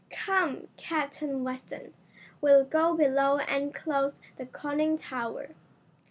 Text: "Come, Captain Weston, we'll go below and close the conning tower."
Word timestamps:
"Come, 0.09 0.69
Captain 0.77 1.43
Weston, 1.43 1.93
we'll 2.41 2.65
go 2.65 2.95
below 2.97 3.37
and 3.37 3.71
close 3.71 4.19
the 4.35 4.47
conning 4.47 4.97
tower." 4.97 5.49